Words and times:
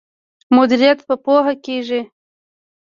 مدیریت 0.55 0.99
په 1.07 1.15
پوهه 1.23 1.53
کیږي. 1.65 2.01